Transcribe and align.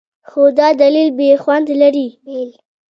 خو 0.29 0.41
دا 0.57 0.67
لیدل 0.79 0.95
بېل 1.17 1.37
خوند 1.43 1.67
لري. 1.81 2.07